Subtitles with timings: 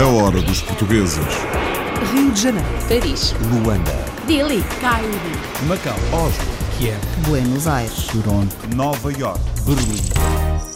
[0.00, 1.18] A hora dos portugueses.
[2.12, 3.90] Rio de Janeiro, Paris, Luanda,
[4.28, 5.08] Delhi, Cairo,
[5.66, 6.44] Macau, Oslo,
[6.78, 9.40] Kiev, Buenos Aires, Toronto, Nova York.
[9.66, 10.71] Berlim.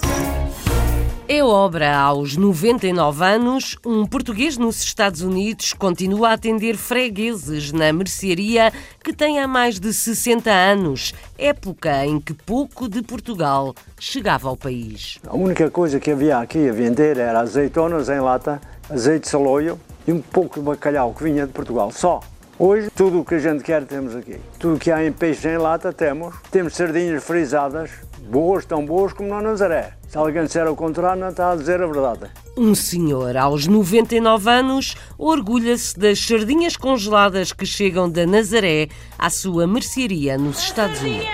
[1.29, 7.93] É obra aos 99 anos, um português nos Estados Unidos continua a atender fregueses na
[7.93, 8.73] mercearia
[9.03, 14.57] que tem há mais de 60 anos, época em que pouco de Portugal chegava ao
[14.57, 15.19] país.
[15.27, 19.81] A única coisa que havia aqui a vender era azeitonas em lata, azeite de saloio
[20.07, 22.21] e um pouco de bacalhau que vinha de Portugal, só.
[22.57, 24.37] Hoje, tudo o que a gente quer temos aqui.
[24.59, 26.35] Tudo o que há em peixe em lata temos.
[26.51, 27.91] Temos sardinhas frisadas,
[28.27, 29.93] boas, tão boas como na Nazaré.
[30.09, 32.31] Se alguém disser o contrário, não está a dizer a verdade.
[32.57, 39.67] Um senhor aos 99 anos orgulha-se das sardinhas congeladas que chegam da Nazaré à sua
[39.67, 41.27] mercearia nos Estados Unidos.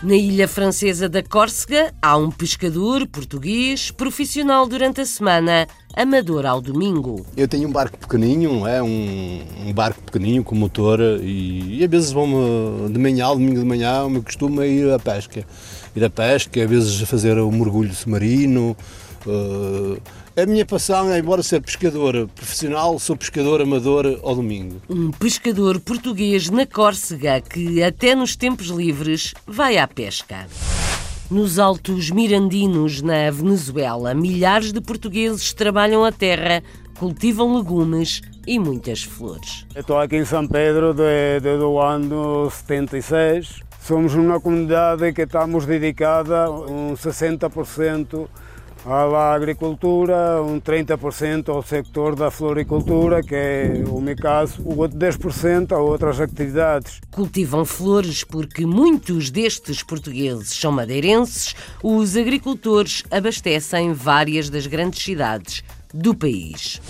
[0.00, 6.60] Na ilha francesa da Córcega, há um pescador português, profissional durante a semana, amador ao
[6.60, 7.26] domingo.
[7.36, 11.90] Eu tenho um barco pequeninho, é um, um barco pequeninho com motor e, e às
[11.90, 12.28] vezes vou
[12.88, 15.44] de manhã, ao domingo de manhã, o meu costume é ir à pesca.
[15.96, 18.76] Ir à pesca, às vezes fazer um mergulho submarino.
[19.26, 24.80] Eh, a minha paixão é, embora ser pescador profissional, sou pescador amador ao domingo.
[24.88, 30.46] Um pescador português na Córcega que, até nos tempos livres, vai à pesca.
[31.30, 36.62] Nos Altos Mirandinos, na Venezuela, milhares de portugueses trabalham a terra,
[36.98, 39.66] cultivam legumes e muitas flores.
[39.76, 43.60] Estou aqui em São Pedro de- desde o ano 76.
[43.82, 48.26] Somos uma comunidade que estamos dedicada um 60%
[48.90, 54.98] à agricultura, um 30% ao sector da floricultura, que é o meu caso, o outro
[54.98, 57.00] 10% a outras atividades.
[57.10, 61.54] Cultivam flores porque muitos destes portugueses são madeirenses.
[61.82, 66.80] Os agricultores abastecem várias das grandes cidades do país.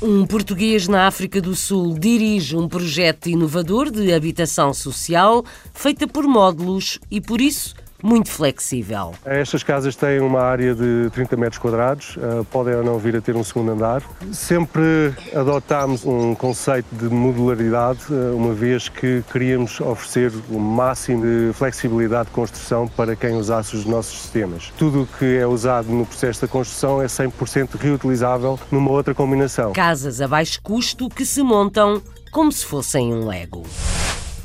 [0.00, 6.24] Um português na África do Sul dirige um projeto inovador de habitação social feita por
[6.24, 9.14] módulos e, por isso, muito flexível.
[9.24, 13.20] Estas casas têm uma área de 30 metros quadrados, eh, podem ou não vir a
[13.22, 14.02] ter um segundo andar.
[14.30, 21.54] Sempre adotámos um conceito de modularidade, eh, uma vez que queríamos oferecer o máximo de
[21.54, 24.70] flexibilidade de construção para quem usasse os nossos sistemas.
[24.76, 29.72] Tudo o que é usado no processo da construção é 100% reutilizável numa outra combinação.
[29.72, 33.62] Casas a baixo custo que se montam como se fossem um Lego.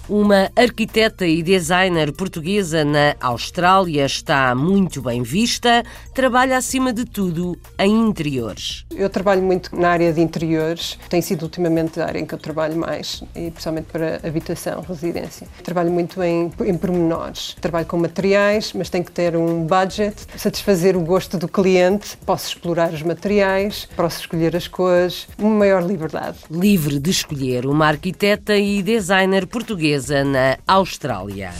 [0.10, 5.84] Uma arquiteta e designer portuguesa na Austrália está muito bem vista,
[6.16, 8.86] trabalha acima de tudo em interiores.
[8.90, 12.40] Eu trabalho muito na área de interiores, tem sido ultimamente a área em que eu
[12.40, 15.48] trabalho mais, e principalmente para habitação, residência.
[15.62, 20.98] Trabalho muito em, em pormenores, trabalho com materiais, mas tem que ter um budget, satisfazer
[20.98, 26.40] o gosto do cliente, posso explorar os materiais, posso escolher as cores, uma maior liberdade.
[26.50, 31.52] Livre de escolher uma arquiteta e designer portuguesa na Austrália.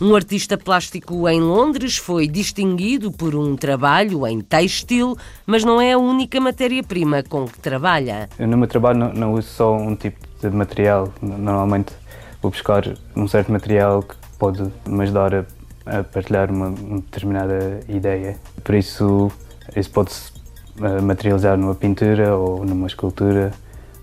[0.00, 5.16] Um artista plástico em Londres foi distinguido por um trabalho em têxtil,
[5.46, 8.28] mas não é a única matéria-prima com que trabalha.
[8.38, 11.12] Eu no meu trabalho não, não uso só um tipo de material.
[11.20, 11.92] Normalmente
[12.40, 12.82] vou buscar
[13.14, 15.44] um certo material que pode me ajudar a,
[15.84, 18.38] a partilhar uma, uma determinada ideia.
[18.64, 19.30] Por isso,
[19.76, 20.32] isso pode-se
[20.80, 23.52] eh, materializar numa pintura ou numa escultura.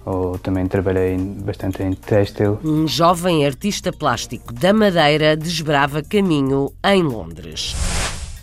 [0.08, 2.58] Ou também trabalhei bastante em têxtil.
[2.64, 7.76] Um jovem artista plástico da Madeira desbrava caminho em Londres.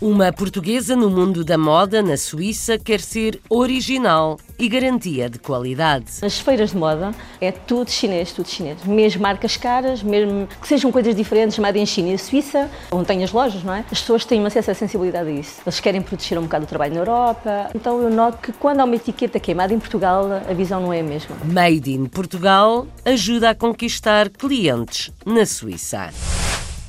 [0.01, 6.05] Uma portuguesa no mundo da moda, na Suíça, quer ser original e garantia de qualidade.
[6.21, 8.83] Nas feiras de moda é tudo chinês, tudo chinês.
[8.83, 13.23] Mesmo marcas caras, mesmo que sejam coisas diferentes, made em China e Suíça, onde tem
[13.23, 13.85] as lojas, não é?
[13.89, 15.61] As pessoas têm acesso à sensibilidade a isso.
[15.65, 17.69] Eles querem proteger um bocado o trabalho na Europa.
[17.73, 20.99] Então eu noto que quando há uma etiqueta queimada em Portugal, a visão não é
[20.99, 21.37] a mesma.
[21.45, 26.11] Made in Portugal ajuda a conquistar clientes na Suíça.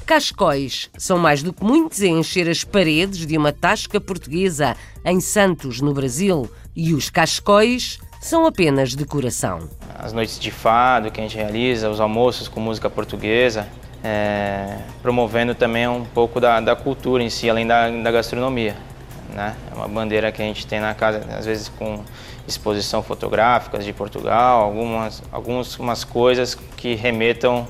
[0.06, 5.20] Cascóis são mais do que muitos a encher as paredes de uma tasca portuguesa em
[5.20, 9.69] Santos, no Brasil, e os cascóis são apenas decoração.
[9.99, 13.67] as noites de fado que a gente realiza, os almoços com música portuguesa,
[14.05, 18.76] é, promovendo também um pouco da, da cultura em si, além da, da gastronomia.
[19.35, 19.56] Né?
[19.73, 22.05] É uma bandeira que a gente tem na casa, às vezes com
[22.47, 27.67] exposição fotográficas de Portugal, algumas, algumas coisas que remetam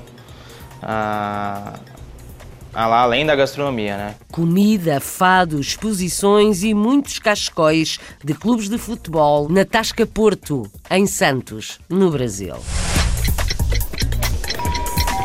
[0.83, 1.73] a,
[2.85, 3.97] lá além da gastronomia.
[3.97, 4.15] Né?
[4.31, 11.79] Comida, fado, exposições e muitos cascóis de clubes de futebol na Tasca Porto, em Santos,
[11.89, 12.57] no Brasil.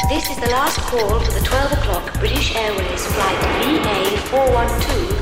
[0.07, 5.20] This is the last call for the 12 o'clock British Airways flight VA412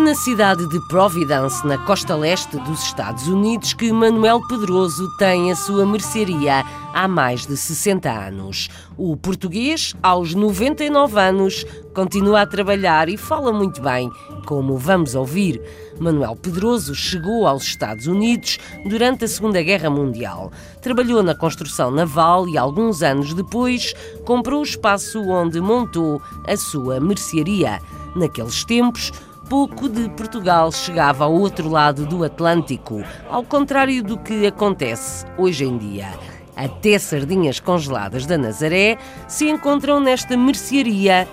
[0.00, 5.56] Na cidade de Providence, na costa leste dos Estados Unidos, que Manuel Pedroso tem a
[5.56, 6.64] sua mercearia
[6.94, 8.70] há mais de 60 anos.
[8.96, 14.10] O português, aos 99 anos, continua a trabalhar e fala muito bem,
[14.46, 15.60] como vamos ouvir.
[15.98, 18.58] Manuel Pedroso chegou aos Estados Unidos
[18.88, 20.50] durante a Segunda Guerra Mundial.
[20.80, 23.92] Trabalhou na construção naval e, alguns anos depois,
[24.24, 27.80] comprou o espaço onde montou a sua mercearia.
[28.16, 29.12] Naqueles tempos,
[29.48, 35.64] pouco de Portugal chegava ao outro lado do Atlântico, ao contrário do que acontece hoje
[35.64, 36.08] em dia.
[36.54, 41.26] Até sardinhas congeladas da Nazaré se encontram nesta mercearia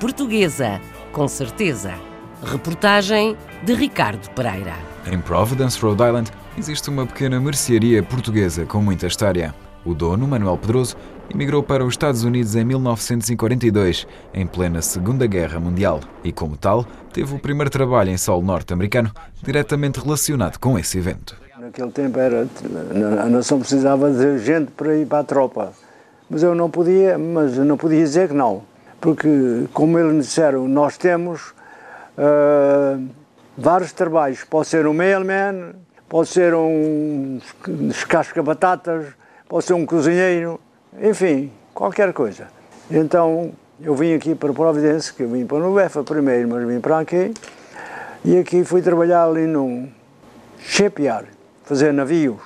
[0.00, 0.80] portuguesa,
[1.12, 1.94] com certeza.
[2.42, 4.74] Reportagem de Ricardo Pereira.
[5.06, 9.54] Em Providence, Rhode Island, existe uma pequena mercearia portuguesa com muita história.
[9.84, 10.96] O dono, Manuel Pedroso,
[11.32, 16.84] emigrou para os Estados Unidos em 1942, em plena Segunda Guerra Mundial, e, como tal,
[17.12, 19.10] teve o primeiro trabalho em solo norte-americano
[19.42, 21.36] diretamente relacionado com esse evento.
[21.58, 22.48] Naquele tempo era,
[23.22, 25.72] a nação precisava de gente para ir para a tropa,
[26.28, 28.62] mas eu não podia, mas não podia dizer que não,
[29.00, 29.28] porque,
[29.72, 31.54] como eles disseram, nós temos
[32.18, 33.06] uh,
[33.56, 35.74] vários trabalhos, pode ser um mailman,
[36.08, 37.38] pode ser um
[37.88, 39.06] descasca-batatas,
[39.48, 40.58] pode ser um cozinheiro,
[40.98, 42.48] enfim, qualquer coisa.
[42.90, 46.98] Então eu vim aqui para Providência, que eu vim para Nubefa primeiro, mas vim para
[46.98, 47.32] aqui,
[48.24, 49.88] e aqui fui trabalhar ali num
[50.58, 51.28] shipyard,
[51.64, 52.40] fazer navios.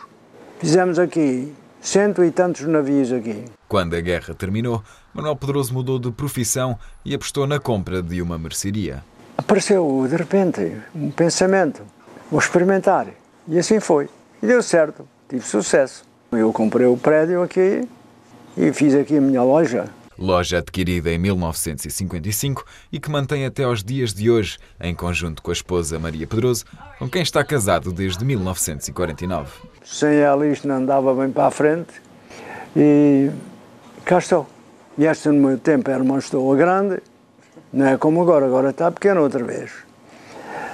[0.58, 3.44] Fizemos aqui cento e tantos navios aqui.
[3.68, 4.82] Quando a guerra terminou,
[5.12, 9.02] Manuel Pedroso mudou de profissão e apostou na compra de uma mercearia.
[9.36, 11.82] Apareceu, de repente, um pensamento,
[12.30, 13.08] vou experimentar.
[13.48, 14.08] E assim foi.
[14.42, 16.04] E deu certo, tive sucesso.
[16.30, 17.86] Eu comprei o prédio aqui
[18.56, 19.86] e fiz aqui a minha loja.
[20.16, 25.50] Loja adquirida em 1955 e que mantém até aos dias de hoje, em conjunto com
[25.50, 26.64] a esposa Maria Pedroso,
[26.98, 29.50] com quem está casado desde 1949.
[29.84, 31.92] Sem ela isto não andava bem para a frente
[32.76, 33.30] e
[34.04, 34.46] cá estou.
[34.96, 37.02] E esta no meu tempo era uma estoa grande,
[37.72, 39.72] não é como agora, agora está pequena outra vez.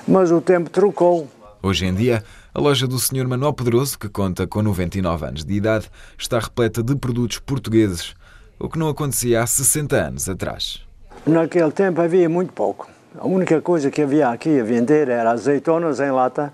[0.07, 1.27] Mas o tempo trocou.
[1.63, 2.25] Hoje em dia,
[2.55, 3.29] a loja do Sr.
[3.29, 8.15] Manuel Pedroso, que conta com 99 anos de idade, está repleta de produtos portugueses,
[8.59, 10.83] o que não acontecia há 60 anos atrás.
[11.27, 12.89] Naquele tempo havia muito pouco.
[13.19, 16.51] A única coisa que havia aqui a vender era azeitonas em lata,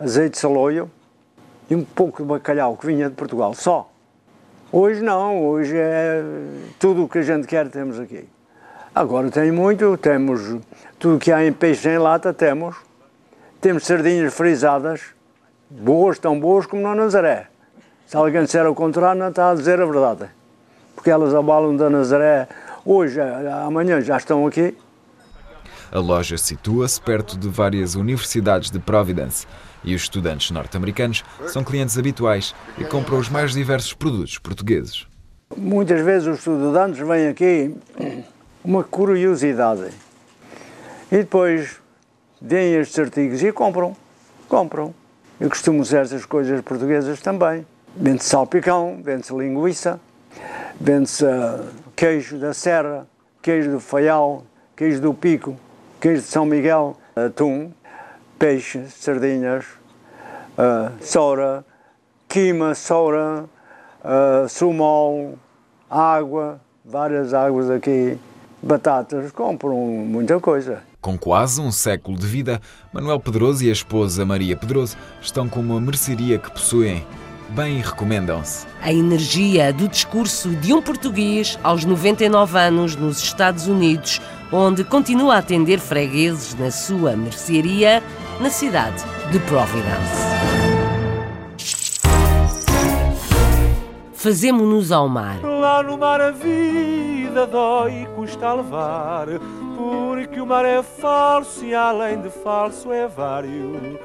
[0.00, 0.90] azeite de saloio
[1.68, 3.90] e um pouco de bacalhau que vinha de Portugal, só.
[4.72, 6.22] Hoje não, hoje é
[6.78, 8.26] tudo o que a gente quer temos aqui.
[8.94, 10.56] Agora tem muito, temos
[10.98, 12.87] tudo que há em peixe em lata, temos.
[13.60, 15.00] Temos sardinhas frisadas,
[15.68, 17.48] boas, tão boas como na Nazaré.
[18.06, 20.30] Se alguém disser o contrário, não está a dizer a verdade.
[20.94, 22.46] Porque elas abalam da Nazaré
[22.84, 24.76] hoje, amanhã já estão aqui.
[25.90, 29.44] A loja situa-se perto de várias universidades de Providence
[29.82, 35.04] e os estudantes norte-americanos são clientes habituais e compram os mais diversos produtos portugueses.
[35.56, 37.74] Muitas vezes os estudantes vêm aqui
[38.64, 39.88] uma curiosidade
[41.10, 41.80] e depois
[42.40, 43.96] veem estes artigos e compram,
[44.48, 44.94] compram.
[45.40, 47.66] Eu costumo usar essas coisas portuguesas também.
[47.94, 50.00] Vende-se salpicão, vende-se linguiça,
[50.80, 51.66] vende-se uh,
[51.96, 53.06] queijo da serra,
[53.42, 54.44] queijo do faial,
[54.76, 55.56] queijo do pico,
[56.00, 57.72] queijo de São Miguel, atum,
[58.38, 59.64] peixe, sardinhas,
[60.56, 61.64] uh, soura,
[62.28, 63.44] quima, soura,
[64.04, 65.38] uh, sumol,
[65.90, 68.18] água, várias águas aqui,
[68.62, 70.87] batatas, compram muita coisa.
[71.00, 72.60] Com quase um século de vida,
[72.92, 77.06] Manuel Pedroso e a esposa Maria Pedroso estão com uma mercearia que possuem.
[77.50, 78.66] Bem recomendam-se.
[78.82, 84.20] A energia do discurso de um português aos 99 anos nos Estados Unidos,
[84.52, 88.02] onde continua a atender fregueses na sua mercearia
[88.40, 90.67] na cidade de Providence.
[94.18, 95.40] Fazemo-nos ao mar.
[95.44, 99.28] Lá no mar a vida dói e custa levar,
[99.76, 103.96] porque o mar é falso e além de falso é vário.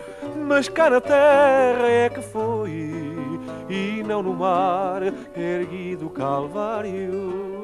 [0.48, 2.92] Mas cá na terra é que foi,
[3.68, 5.02] e não no mar
[5.36, 7.63] erguido Calvário.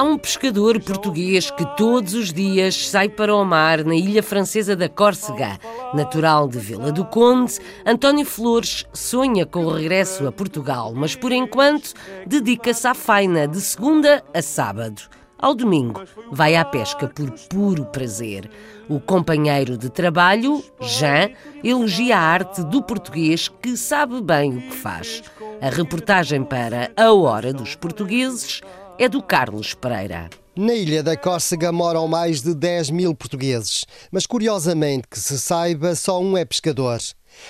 [0.00, 4.74] Há um pescador português que todos os dias sai para o mar na ilha francesa
[4.74, 5.58] da Córcega.
[5.92, 11.32] Natural de Vila do Conde, António Flores sonha com o regresso a Portugal, mas por
[11.32, 11.92] enquanto
[12.26, 15.02] dedica-se à faina de segunda a sábado.
[15.38, 16.02] Ao domingo,
[16.32, 18.50] vai à pesca por puro prazer.
[18.88, 21.30] O companheiro de trabalho, Jean,
[21.62, 25.22] elogia a arte do português que sabe bem o que faz.
[25.60, 28.62] A reportagem para A Hora dos Portugueses
[29.00, 30.28] é do Carlos Pereira.
[30.54, 35.94] Na ilha da Córcega moram mais de 10 mil portugueses, mas curiosamente que se saiba,
[35.94, 36.98] só um é pescador.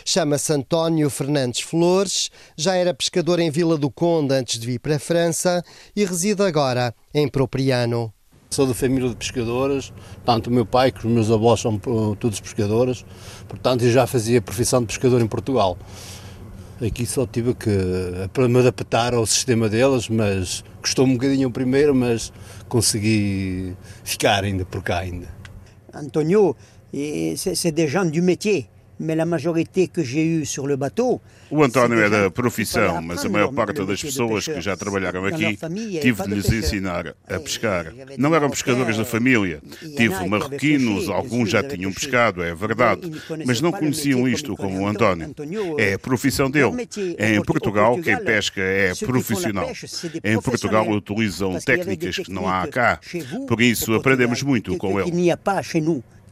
[0.05, 4.95] Chama-se António Fernandes Flores, já era pescador em Vila do Conde antes de vir para
[4.95, 5.61] a França
[5.97, 8.15] e reside agora em Propriano.
[8.49, 9.93] Sou da família de pescadores,
[10.25, 13.05] tanto o meu pai como os meus avós são uh, todos pescadores,
[13.49, 15.77] portanto eu já fazia profissão de pescador em Portugal.
[16.83, 17.69] Aqui só tive que
[18.49, 22.33] me adaptar ao sistema deles, mas custou um bocadinho o primeiro, mas
[22.71, 25.29] consegui ficar ainda por cá ainda.
[25.93, 26.57] Antonio,
[27.37, 28.67] c'est des gens du métier.
[29.01, 31.21] Mais la majorité que j'ai eue sur le bateau.
[31.51, 35.59] O António é da profissão, mas a maior parte das pessoas que já trabalharam aqui
[36.01, 37.93] tive de lhes ensinar a pescar.
[38.17, 39.61] Não eram pescadores da família.
[39.97, 43.11] Tive marroquinos, alguns já tinham pescado, é verdade,
[43.45, 45.35] mas não conheciam isto como o António.
[45.79, 46.89] É a profissão dele.
[47.19, 49.73] Em Portugal, quem pesca é profissional.
[50.23, 53.01] Em Portugal utilizam técnicas que não há cá.
[53.49, 55.11] Por isso aprendemos muito com ele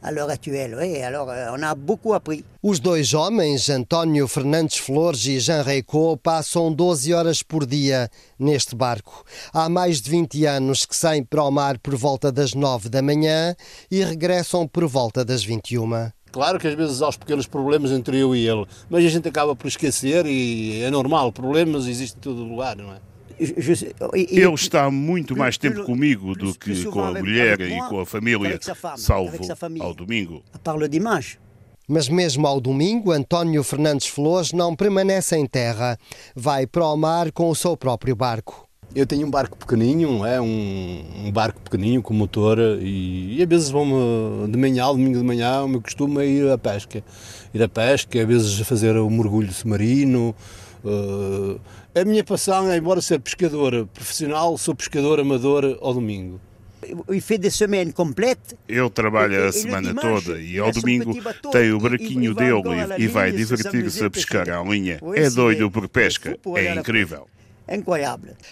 [0.01, 0.75] à l'heure actuelle.
[0.79, 2.43] Oui, alors euh, on a beaucoup appris.
[2.61, 8.75] Os dois homens, António Fernandes Flores e Jean Reicot, passam 12 horas por dia neste
[8.75, 9.23] barco.
[9.53, 13.01] Há mais de 20 anos que saem para o mar por volta das 9 da
[13.01, 13.55] manhã
[13.89, 16.11] e regressam por volta das 21.
[16.31, 19.27] Claro que às vezes há os pequenos problemas entre eu e ele, mas a gente
[19.27, 23.08] acaba por esquecer e é normal, problemas existem em todo lugar, não é?
[23.39, 28.59] Ele está muito mais tempo comigo do que com a mulher e com a família,
[28.97, 29.37] salvo
[29.79, 30.43] ao domingo.
[31.87, 35.97] Mas mesmo ao domingo, António Fernandes Flores não permanece em terra.
[36.35, 38.69] Vai para o mar com o seu próprio barco.
[38.93, 43.47] Eu tenho um barco pequeninho, é um, um barco pequeninho com motor e, e às
[43.47, 43.85] vezes vou
[44.47, 47.03] de manhã, domingo de manhã, o meu costume é ir à pesca.
[47.53, 50.35] Ir à pesca, às vezes fazer o mergulho submarino,
[50.81, 51.59] Uh,
[51.93, 56.39] a minha passão é, embora ser pescador profissional, sou pescador amador ao domingo.
[57.09, 58.57] E fez de semana completa.
[58.67, 61.13] Ele trabalha a semana toda e ao domingo
[61.51, 62.61] tem o barquinho dele
[62.97, 64.99] e vai divertir-se a pescar à linha.
[65.13, 67.27] É doido por pesca, é incrível.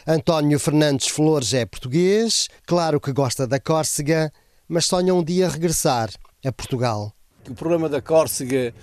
[0.06, 4.32] António Fernandes Flores é português, claro que gosta da Córcega,
[4.68, 6.10] mas sonha um dia regressar
[6.46, 7.14] a Portugal.
[7.50, 8.74] O problema da Córcega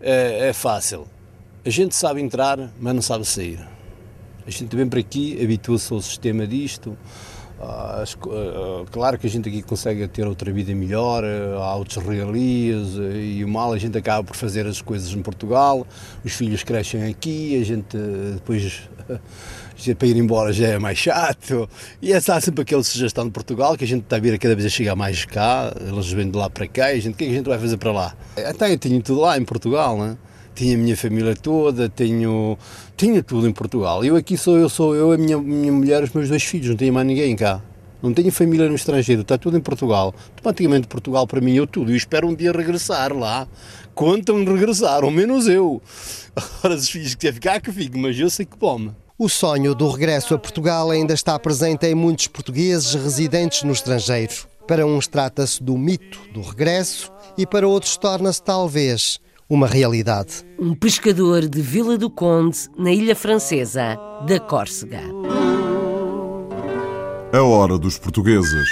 [0.00, 1.06] é, é fácil
[1.64, 3.71] a gente sabe entrar, mas não sabe sair.
[4.46, 6.96] A gente vem para aqui, habitua-se ao sistema disto.
[7.64, 12.04] Ah, ah, claro que a gente aqui consegue ter outra vida melhor, ah, há outras
[12.04, 15.86] regalias e o mal a gente acaba por fazer as coisas em Portugal,
[16.24, 17.96] os filhos crescem aqui, a gente
[18.34, 18.82] depois
[19.96, 21.68] para ir embora já é mais chato
[22.00, 24.66] e é sempre aquele sugestão de Portugal que a gente está a vir cada vez
[24.66, 27.24] a chegar mais cá, eles vêm de lá para cá e a gente, o que
[27.24, 28.16] é que a gente vai fazer para lá?
[28.36, 30.16] Então eu tenho tudo lá em Portugal, não é?
[30.54, 32.58] Tinha a minha família toda, tenho,
[32.96, 34.04] tinha tudo em Portugal.
[34.04, 36.76] Eu aqui sou eu, sou eu, a minha, minha mulher, os meus dois filhos, não
[36.76, 37.62] tenho mais ninguém cá.
[38.02, 40.12] Não tenho família no estrangeiro, está tudo em Portugal.
[40.30, 41.92] Automaticamente Portugal para mim é tudo.
[41.92, 43.46] E espero um dia regressar lá.
[43.94, 45.80] Contam-me regressar, ao menos eu.
[46.34, 48.90] Agora, os filhos que quer ficar, que fico, mas eu sei que pome.
[49.16, 54.32] O sonho do regresso a Portugal ainda está presente em muitos portugueses residentes no estrangeiro.
[54.66, 59.20] Para uns trata-se do mito do regresso e para outros torna-se talvez
[59.52, 60.46] uma realidade.
[60.58, 65.02] Um pescador de Vila do Conde, na ilha francesa da Córcega.
[67.30, 68.66] A hora dos portugueses.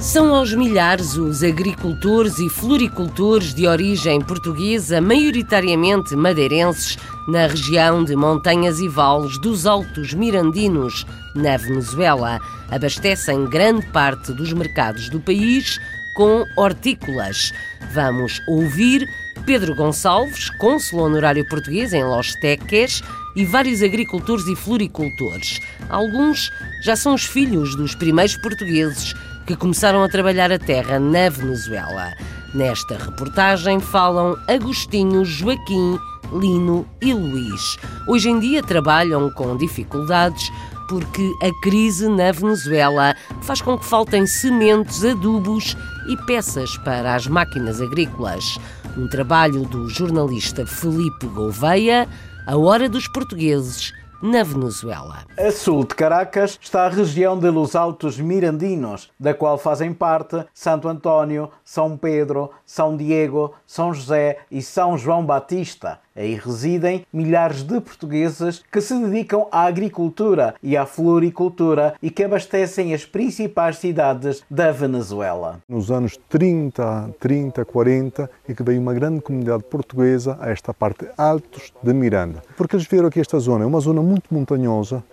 [0.00, 8.16] São aos milhares os agricultores e floricultores de origem portuguesa, maioritariamente madeirenses, na região de
[8.16, 11.06] montanhas e vales dos Altos Mirandinos,
[11.36, 12.40] na Venezuela.
[12.70, 15.78] Abastecem grande parte dos mercados do país
[16.14, 17.52] com hortícolas.
[17.92, 19.08] Vamos ouvir
[19.44, 23.02] Pedro Gonçalves, cônsul honorário português em Los Teques,
[23.36, 25.60] e vários agricultores e floricultores.
[25.88, 26.50] Alguns
[26.82, 29.14] já são os filhos dos primeiros portugueses
[29.46, 32.12] que começaram a trabalhar a terra na Venezuela.
[32.54, 35.98] Nesta reportagem falam Agostinho, Joaquim,
[36.32, 37.76] Lino e Luís.
[38.06, 40.50] Hoje em dia trabalham com dificuldades
[40.90, 45.76] porque a crise na Venezuela faz com que faltem sementes, adubos
[46.08, 48.58] e peças para as máquinas agrícolas.
[48.98, 52.08] Um trabalho do jornalista Felipe Gouveia,
[52.44, 55.24] A Hora dos Portugueses, na Venezuela.
[55.38, 60.44] A sul de Caracas está a região de Los Altos Mirandinos, da qual fazem parte
[60.52, 66.00] Santo António, São Pedro, São Diego, São José e São João Batista.
[66.16, 72.24] Aí residem milhares de portugueses que se dedicam à agricultura e à floricultura e que
[72.24, 75.60] abastecem as principais cidades da Venezuela.
[75.68, 81.06] Nos anos 30, 30, 40, e que veio uma grande comunidade portuguesa a esta parte
[81.16, 82.42] altos de Miranda.
[82.56, 85.04] Porque eles viram que esta zona é uma zona muito montanhosa,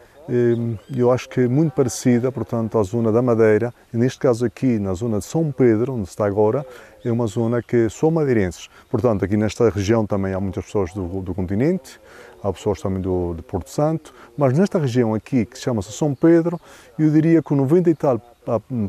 [0.95, 4.77] eu acho que é muito parecida, portanto, à zona da Madeira, e neste caso aqui,
[4.77, 6.65] na zona de São Pedro, onde está agora,
[7.03, 8.69] é uma zona que são madeirenses.
[8.89, 11.99] Portanto, aqui nesta região também há muitas pessoas do, do continente,
[12.43, 16.59] há pessoas também do, Porto Santo, mas nesta região aqui, que chama-se São Pedro,
[16.99, 18.21] eu diria que o 90 e tal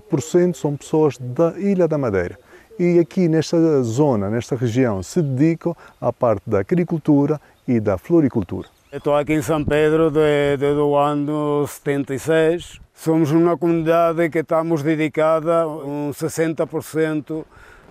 [0.08, 2.38] por cento são pessoas da Ilha da Madeira.
[2.78, 8.68] E aqui nesta zona, nesta região, se dedicam à parte da agricultura e da floricultura.
[8.90, 12.80] Estou aqui em São Pedro desde o ano 76.
[12.94, 17.44] Somos uma comunidade que estamos dedicada um 60%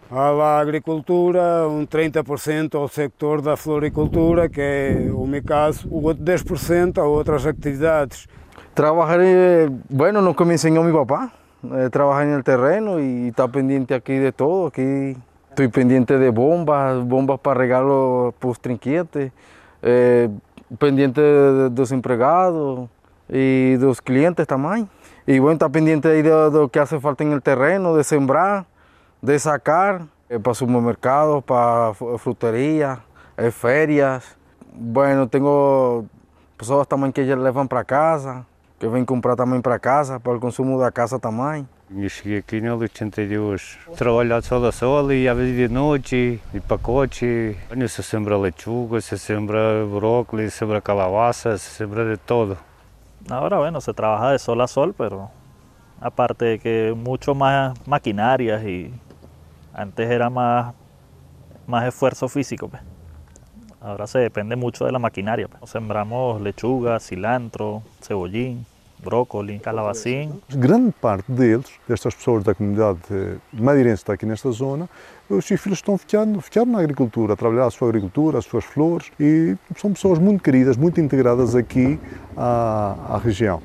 [0.10, 6.24] à agricultura, um 30% ao sector da floricultura, que é o meu caso, o outro
[6.24, 8.28] 10% a outras atividades.
[8.74, 11.32] Trabalhar, bueno, no que me enseñó mi papá,
[11.76, 14.66] eh, trabajar en el terreno y estar pendiente aquí de todo.
[14.66, 15.16] Aquí
[15.50, 19.32] estoy pendiente de bombas, bombas para regalos pues, trinquetes.
[19.84, 20.28] Eh,
[20.78, 21.22] pendiente
[21.70, 22.90] dos empregados
[23.30, 24.90] y de los clientes también.
[25.26, 28.66] Y bueno, está pendiente de, de lo que hace falta en el terreno, de sembrar,
[29.22, 33.00] de sacar, eh, para supermercados, para frutería,
[33.38, 34.38] eh, ferias.
[34.74, 36.06] Bueno, tengo
[36.58, 38.46] personas también que ya levan para casa,
[38.80, 41.68] que vêm comprar também para casa, para o consumo da casa também.
[41.90, 47.56] Eu cheguei aqui no 82, trabalhar sol a sol e vezes de noite, e pacote.
[47.88, 52.58] Se sembra lechuga, se sembra brócolis, se sembra calabaza, se sembra de todo.
[53.30, 55.32] Ahora bueno, se trabaja de sol a sol, pero
[56.02, 58.94] aparte de que mucho más maquinarias y
[59.74, 60.74] antes era más,
[61.68, 62.68] más esfuerzo físico.
[62.68, 62.82] Pues.
[63.80, 65.48] Ahora se depende mucho de la maquinaria.
[65.48, 65.72] Pues.
[65.72, 68.66] Sembramos lechuga, cilantro, cebollín,
[69.04, 70.42] brócolis, calabacín.
[70.50, 73.00] Grande parte deles, destas pessoas da comunidade
[73.54, 74.90] madeirense aqui nesta zona,
[75.30, 78.64] os seus filhos estão ficando, ficaram na agricultura, a trabalhar a sua agricultura, as suas
[78.64, 82.00] flores e são pessoas muito queridas, muito integradas aqui
[82.36, 83.62] à, à região.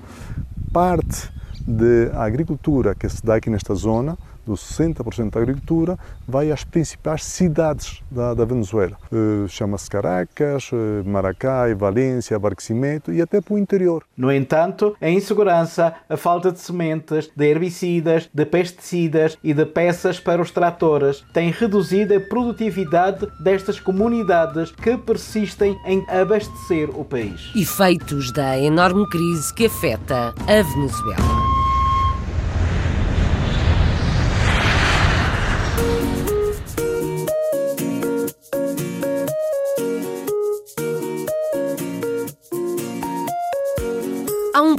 [0.72, 1.30] Parte
[1.66, 7.24] da agricultura que se dá aqui nesta zona dos 60% da agricultura vai às principais
[7.24, 8.96] cidades da, da Venezuela.
[9.10, 14.04] Uh, Chama-se Caracas, uh, Maracai, Valência, Barquisimeto e até para o interior.
[14.16, 20.18] No entanto, a insegurança, a falta de sementes, de herbicidas, de pesticidas e de peças
[20.20, 27.50] para os tratores tem reduzido a produtividade destas comunidades que persistem em abastecer o país.
[27.54, 31.51] Efeitos da enorme crise que afeta a Venezuela.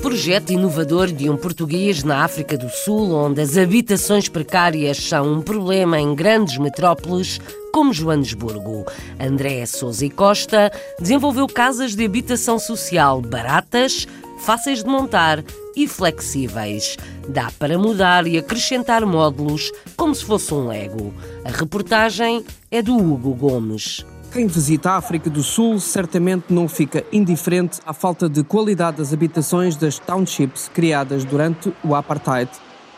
[0.04, 5.42] Projeto inovador de um português na África do Sul, onde as habitações precárias são um
[5.42, 7.40] problema em grandes metrópoles
[7.72, 8.86] como Joanesburgo.
[9.18, 14.06] André Souza e Costa desenvolveu casas de habitação social baratas,
[14.40, 15.42] fáceis de montar
[15.74, 16.98] e flexíveis.
[17.30, 21.14] Dá para mudar e acrescentar módulos como se fosse um Lego.
[21.46, 24.06] A reportagem é do Hugo Gomes.
[24.34, 29.14] Quem visita a África do Sul certamente não fica indiferente à falta de qualidade das
[29.14, 32.50] habitações das townships criadas durante o apartheid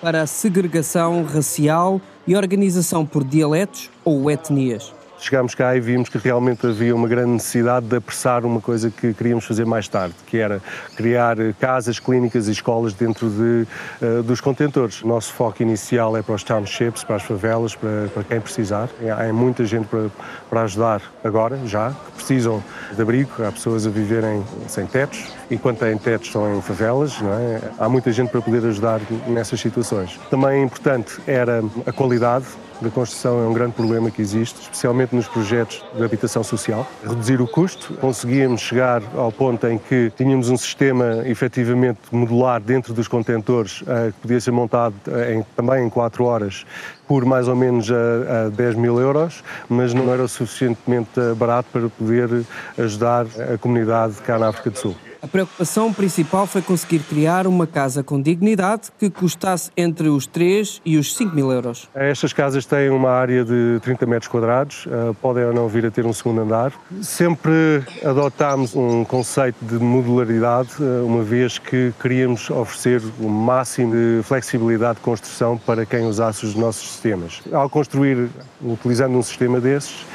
[0.02, 4.95] para a segregação racial e organização por dialetos ou etnias.
[5.18, 9.14] Chegámos cá e vimos que realmente havia uma grande necessidade de apressar uma coisa que
[9.14, 10.62] queríamos fazer mais tarde, que era
[10.96, 13.68] criar casas, clínicas e escolas dentro de,
[14.02, 15.02] uh, dos contentores.
[15.02, 18.90] O nosso foco inicial é para os townships, para as favelas, para, para quem precisar.
[19.18, 20.10] Há muita gente para,
[20.50, 23.32] para ajudar agora, já, que precisam de abrigo.
[23.44, 27.18] Há pessoas a viverem sem tetos, enquanto têm tetos estão em favelas.
[27.22, 27.62] É?
[27.80, 30.20] Há muita gente para poder ajudar nessas situações.
[30.30, 32.46] Também importante era a qualidade
[32.82, 36.88] da construção é um grande problema que existe, especialmente nos projetos de habitação social.
[37.04, 42.94] Reduzir o custo, conseguíamos chegar ao ponto em que tínhamos um sistema efetivamente modular dentro
[42.94, 46.66] dos contentores uh, que podia ser montado uh, em, também em 4 horas
[47.08, 51.88] por mais ou menos a, a 10 mil euros, mas não era suficientemente barato para
[51.88, 52.44] poder
[52.78, 54.96] ajudar a comunidade cá na África do Sul.
[55.26, 60.84] A preocupação principal foi conseguir criar uma casa com dignidade que custasse entre os 3
[60.86, 61.90] e os 5 mil euros.
[61.96, 65.90] Estas casas têm uma área de 30 metros quadrados, eh, podem ou não vir a
[65.90, 66.72] ter um segundo andar.
[67.02, 74.22] Sempre adotámos um conceito de modularidade, eh, uma vez que queríamos oferecer o máximo de
[74.22, 77.42] flexibilidade de construção para quem usasse os nossos sistemas.
[77.52, 78.30] Ao construir,
[78.62, 80.06] utilizando um sistema desses,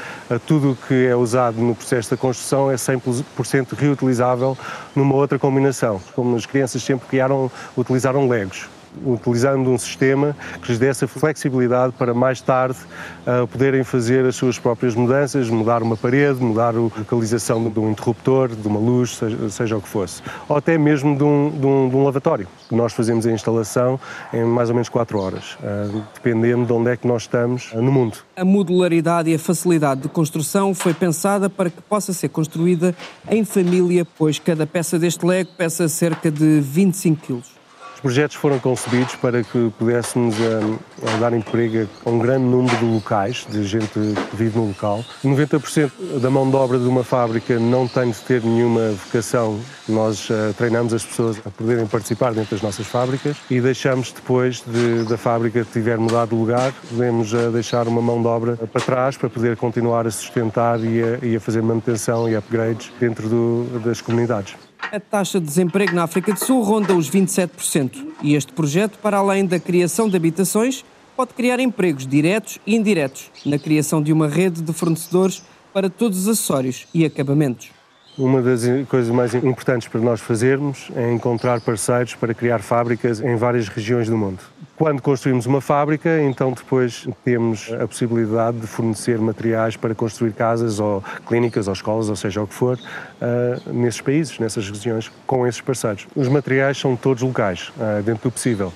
[0.47, 4.57] tudo o que é usado no processo da construção é 100% reutilizável
[5.01, 6.01] numa outra combinação.
[6.15, 8.69] Como as crianças sempre criaram, utilizaram legos
[9.05, 12.79] utilizando um sistema que lhes desse a flexibilidade para mais tarde
[13.27, 17.91] uh, poderem fazer as suas próprias mudanças, mudar uma parede, mudar a localização de um
[17.91, 20.23] interruptor, de uma luz, seja, seja o que fosse.
[20.49, 22.47] Ou até mesmo de um, de um, de um lavatório.
[22.71, 23.99] Nós fazemos a instalação
[24.33, 27.81] em mais ou menos 4 horas, uh, dependendo de onde é que nós estamos uh,
[27.81, 28.19] no mundo.
[28.37, 32.95] A modularidade e a facilidade de construção foi pensada para que possa ser construída
[33.29, 37.60] em família, pois cada peça deste Lego pesa cerca de 25 quilos.
[38.01, 42.75] Os projetos foram concebidos para que pudéssemos um, eh, dar emprego a um grande número
[42.79, 45.05] de locais, de gente que vive no local.
[45.23, 49.61] 90% da mão de obra de uma fábrica não tem de ter nenhuma vocação.
[49.87, 54.63] Nós uh, treinamos as pessoas a poderem participar dentro das nossas fábricas e deixamos depois
[54.67, 59.19] de, da fábrica tiver mudado de lugar, podemos deixar uma mão de obra para trás
[59.19, 63.81] para poder continuar a sustentar e a, e a fazer manutenção e upgrades dentro do,
[63.85, 64.70] das comunidades.
[64.93, 69.19] A taxa de desemprego na África do Sul ronda os 27% e este projeto, para
[69.19, 70.85] além da criação de habitações,
[71.17, 76.21] pode criar empregos diretos e indiretos na criação de uma rede de fornecedores para todos
[76.21, 77.71] os acessórios e acabamentos.
[78.19, 83.37] Uma das coisas mais importantes para nós fazermos é encontrar parceiros para criar fábricas em
[83.37, 84.41] várias regiões do mundo.
[84.81, 90.81] Quando construímos uma fábrica, então depois temos a possibilidade de fornecer materiais para construir casas
[90.81, 95.47] ou clínicas ou escolas, ou seja o que for, uh, nesses países, nessas regiões, com
[95.47, 96.07] esses parceiros.
[96.17, 98.73] Os materiais são todos locais, uh, dentro do possível.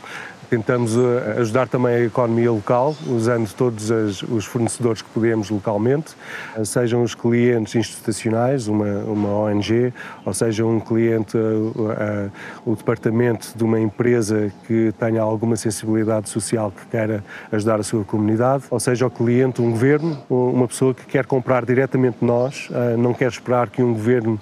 [0.51, 3.91] Tentamos eh, ajudar também a economia local, usando todos
[4.23, 6.15] os fornecedores que podemos localmente,
[6.57, 9.93] eh, sejam os clientes institucionais, uma, uma ONG,
[10.25, 12.31] ou seja um cliente, uh,
[12.65, 18.05] o departamento de uma empresa que tenha alguma sensibilidade social que queira ajudar a sua
[18.05, 22.97] comunidade, ou seja o cliente, um governo, uma pessoa que quer comprar diretamente nós, uh,
[22.97, 24.41] não quer esperar que um governo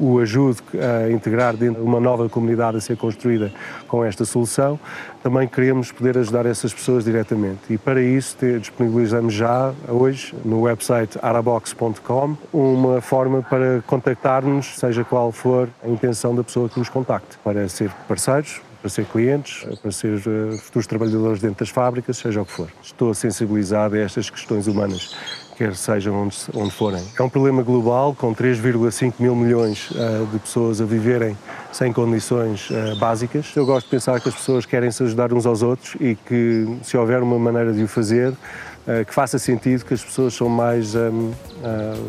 [0.00, 3.52] o ajude a integrar dentro de uma nova comunidade a ser construída
[3.86, 4.78] com esta solução,
[5.22, 7.60] também queremos poder ajudar essas pessoas diretamente.
[7.70, 15.30] E para isso disponibilizamos já hoje no website arabox.com uma forma para contactar-nos, seja qual
[15.30, 19.92] for a intenção da pessoa que nos contacte, para ser parceiros, para ser clientes, para
[19.92, 22.68] ser uh, futuros trabalhadores dentro das fábricas, seja o que for.
[22.82, 25.16] Estou sensibilizado a estas questões humanas
[25.56, 27.02] quer sejam onde, onde forem.
[27.18, 31.36] É um problema global, com 3,5 mil milhões uh, de pessoas a viverem
[31.72, 33.52] sem condições uh, básicas.
[33.54, 36.66] Eu gosto de pensar que as pessoas querem se ajudar uns aos outros e que,
[36.82, 40.48] se houver uma maneira de o fazer, uh, que faça sentido que as pessoas são
[40.48, 41.32] mais um,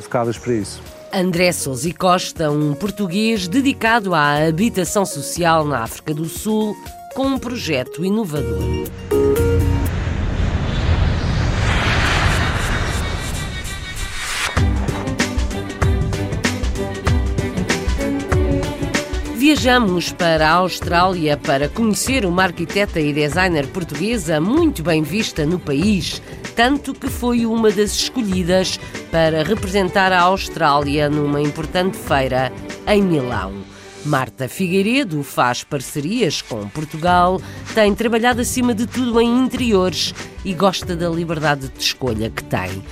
[0.01, 0.82] focadas para isso.
[1.13, 6.75] André Sousa Costa, um português dedicado à habitação social na África do Sul,
[7.13, 8.84] com um projeto inovador.
[19.53, 25.59] Viajamos para a Austrália para conhecer uma arquiteta e designer portuguesa muito bem vista no
[25.59, 26.19] país,
[26.55, 28.79] tanto que foi uma das escolhidas
[29.11, 32.51] para representar a Austrália numa importante feira
[32.87, 33.53] em Milão.
[34.03, 37.39] Marta Figueiredo faz parcerias com Portugal,
[37.75, 42.83] tem trabalhado acima de tudo em interiores e gosta da liberdade de escolha que tem.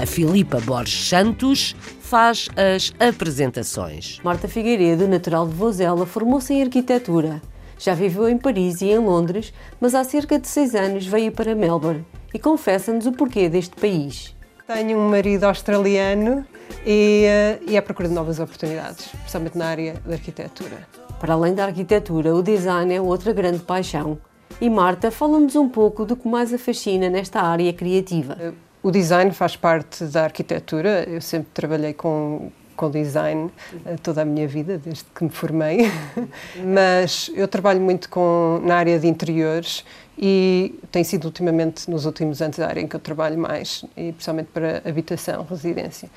[0.00, 4.18] A Filipa Borges Santos faz as apresentações.
[4.24, 7.42] Marta Figueiredo, natural de Vozela, formou-se em arquitetura.
[7.78, 11.54] Já viveu em Paris e em Londres, mas há cerca de seis anos veio para
[11.54, 14.34] Melbourne e confessa-nos o porquê deste país.
[14.66, 16.46] Tenho um marido australiano
[16.86, 17.26] e,
[17.60, 20.88] uh, e é procura de novas oportunidades, especialmente na área da arquitetura.
[21.18, 24.18] Para além da arquitetura, o design é outra grande paixão.
[24.62, 28.38] E Marta, fala-nos um pouco do que mais a fascina nesta área criativa.
[28.40, 31.04] Uh, o design faz parte da arquitetura.
[31.08, 33.50] Eu sempre trabalhei com, com design
[33.84, 35.90] eh, toda a minha vida, desde que me formei.
[36.64, 39.84] Mas eu trabalho muito com, na área de interiores
[40.22, 44.12] e tem sido ultimamente, nos últimos anos, a área em que eu trabalho mais, e
[44.12, 46.10] principalmente para habitação, residência.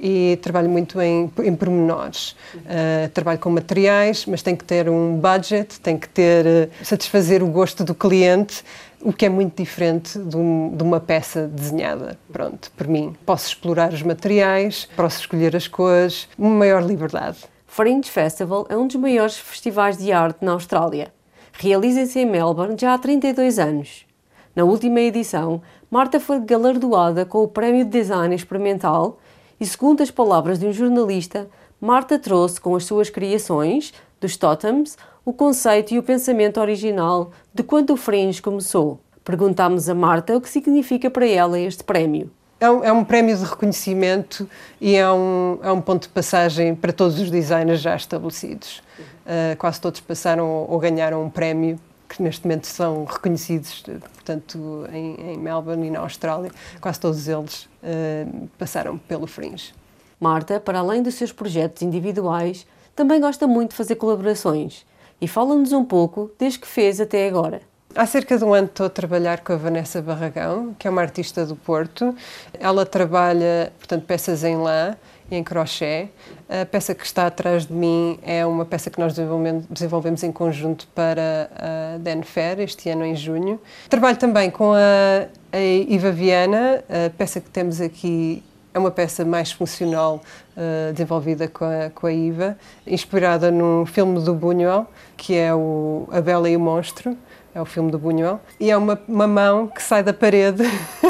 [0.00, 2.30] E trabalho muito em, em pormenores.
[2.54, 7.42] Uh, trabalho com materiais, mas tem que ter um budget, tem que ter, uh, satisfazer
[7.42, 8.64] o gosto do cliente,
[9.02, 13.16] o que é muito diferente de, um, de, uma peça desenhada, pronto, por mim.
[13.24, 17.38] Posso explorar os materiais, posso escolher as cores, uma maior liberdade.
[17.66, 21.12] Fringe Festival é um dos maiores festivais de arte na Austrália.
[21.52, 24.06] Realiza-se em Melbourne já há 32 anos.
[24.54, 29.18] Na última edição, Marta foi galardoada com o Prémio de Design Experimental
[29.58, 31.48] e, segundo as palavras de um jornalista,
[31.80, 37.62] Marta trouxe com as suas criações, dos totems, o conceito e o pensamento original de
[37.62, 39.00] quando o Fringe começou.
[39.24, 42.30] Perguntámos a Marta o que significa para ela este prémio.
[42.58, 44.48] É um, é um, prémio de reconhecimento
[44.80, 48.82] e é um, é um, ponto de passagem para todos os designers já estabelecidos.
[49.24, 51.78] Uh, quase todos passaram ou, ou, ganharam um prémio
[52.08, 53.82] que neste momento são reconhecidos,
[54.14, 56.50] portanto, em, em Melbourne e na Austrália.
[56.80, 59.72] Quase todos eles uh, passaram pelo Fringe.
[60.18, 64.84] Marta, para além dos seus projetos individuais, também gosta muito de fazer colaborações
[65.20, 67.60] e fala-nos um pouco desde que fez até agora.
[67.94, 71.02] Há cerca de um ano estou a trabalhar com a Vanessa Barragão, que é uma
[71.02, 72.14] artista do Porto.
[72.58, 74.96] Ela trabalha, portanto, peças em lã
[75.28, 76.08] e em crochê.
[76.48, 80.86] A peça que está atrás de mim é uma peça que nós desenvolvemos em conjunto
[80.94, 83.60] para a Den Fair, este ano em junho.
[83.88, 88.40] Trabalho também com a, a Iva Viana, a peça que temos aqui
[88.72, 90.20] é uma peça mais funcional
[90.56, 92.56] uh, desenvolvida com a, com a Iva,
[92.86, 97.16] inspirada num filme do Buñuel, que é o A Bela e o Monstro
[97.54, 100.62] é o filme do Buñuel, e é uma, uma mão que sai da parede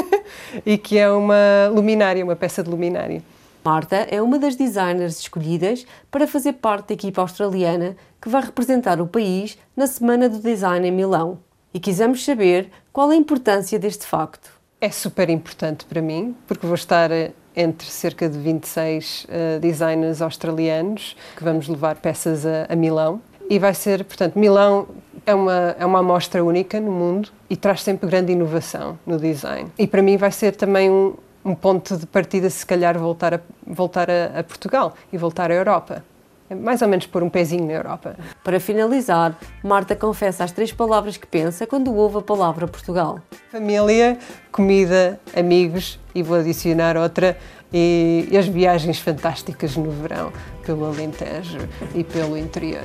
[0.65, 3.21] e que é uma luminária, uma peça de luminária.
[3.63, 8.99] Marta é uma das designers escolhidas para fazer parte da equipa australiana que vai representar
[8.99, 11.37] o país na Semana do Design em Milão.
[11.71, 14.51] E quisemos saber qual a importância deste facto.
[14.79, 20.21] É super importante para mim, porque vou estar eh, entre cerca de 26 uh, designers
[20.21, 23.21] australianos que vamos levar peças a, a Milão.
[23.49, 24.87] E vai ser, portanto, Milão
[25.25, 29.69] é uma, é uma amostra única no mundo e traz sempre grande inovação no design.
[29.77, 33.39] E para mim vai ser também um, um ponto de partida, se calhar, voltar, a,
[33.65, 36.03] voltar a, a Portugal e voltar à Europa.
[36.51, 38.13] É mais ou menos pôr um pezinho na Europa.
[38.43, 44.19] Para finalizar, Marta confessa as três palavras que pensa quando ouve a palavra Portugal: família,
[44.51, 47.37] comida, amigos e vou adicionar outra
[47.73, 50.33] e, as viagens fantásticas no verão
[50.65, 51.59] pelo Alentejo
[51.95, 52.83] e pelo interior.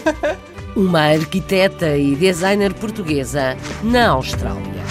[0.76, 4.84] Uma arquiteta e designer portuguesa na Austrália.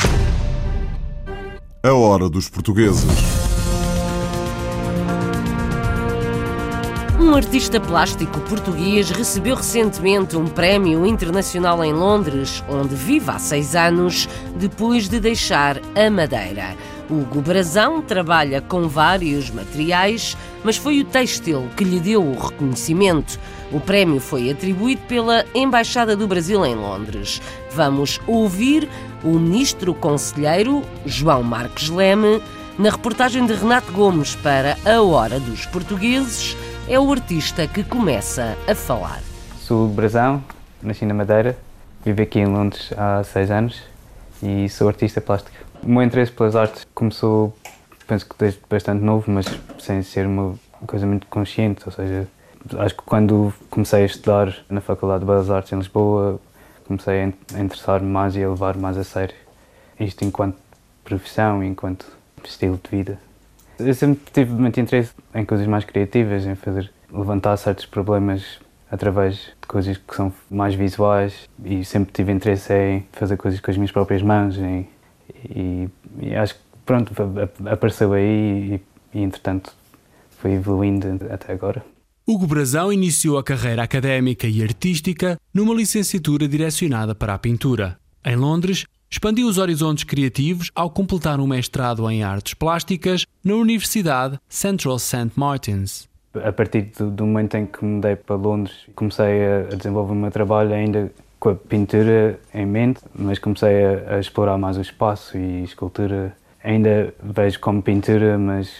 [1.83, 3.48] A hora dos portugueses.
[7.29, 13.75] Um artista plástico português recebeu recentemente um prémio internacional em Londres, onde vive há seis
[13.75, 16.75] anos, depois de deixar a Madeira.
[17.07, 23.39] Hugo Brazão trabalha com vários materiais, mas foi o têxtil que lhe deu o reconhecimento.
[23.71, 27.39] O prémio foi atribuído pela Embaixada do Brasil em Londres.
[27.71, 28.89] Vamos ouvir
[29.23, 32.41] o ministro conselheiro João Marques Leme
[32.79, 36.57] na reportagem de Renato Gomes para A Hora dos Portugueses.
[36.91, 39.21] É o artista que começa a falar.
[39.59, 40.43] Sou Hugo Brazão,
[40.81, 41.55] nasci na Madeira,
[42.03, 43.83] vivo aqui em Londres há seis anos
[44.41, 45.55] e sou artista plástico.
[45.83, 47.55] O meu interesse pelas artes começou,
[48.07, 49.45] penso que desde bastante novo, mas
[49.77, 50.55] sem ser uma
[50.87, 52.27] coisa muito consciente, ou seja,
[52.79, 56.41] acho que quando comecei a estudar na Faculdade de Belas Artes em Lisboa,
[56.87, 57.21] comecei
[57.53, 59.35] a interessar-me mais e a levar mais a sério
[59.99, 60.57] isto enquanto
[61.03, 62.07] profissão, enquanto
[62.43, 63.28] estilo de vida.
[63.79, 68.59] Eu sempre tive muito interesse em coisas mais criativas, em fazer levantar certos problemas
[68.91, 73.71] através de coisas que são mais visuais e sempre tive interesse em fazer coisas com
[73.71, 74.87] as minhas próprias mãos em,
[75.49, 75.87] e,
[76.19, 77.13] e, acho que pronto,
[77.71, 78.81] apareceu aí
[79.13, 79.73] e, e entretanto
[80.29, 81.83] foi evoluindo até agora.
[82.27, 87.97] Hugo Brazão iniciou a carreira académica e artística numa licenciatura direcionada para a pintura.
[88.23, 94.39] Em Londres, expandiu os horizontes criativos ao completar um mestrado em artes plásticas na Universidade
[94.47, 95.31] Central St.
[95.35, 96.07] Martins.
[96.35, 100.73] A partir do momento em que mudei para Londres, comecei a desenvolver o meu trabalho
[100.73, 105.63] ainda com a pintura em mente, mas comecei a, a, explorar mais o espaço e
[105.63, 106.35] escultura.
[106.63, 108.71] Ainda vejo como pintura, mas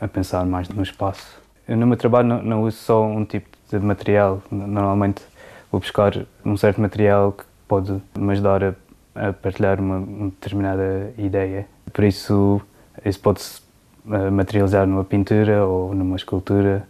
[0.00, 1.40] a pensar mais no espaço.
[1.68, 4.42] Eu no meu trabalho não, não uso só um tipo de material.
[4.50, 5.22] Normalmente
[5.70, 6.12] vou buscar
[6.44, 8.74] um certo material que pode me ajudar a,
[9.16, 11.66] a partilhar uma, uma, determinada ideia.
[11.92, 12.60] Por isso,
[13.04, 13.60] isso pode-se
[14.10, 16.86] eh, materializar numa pintura ou numa escultura,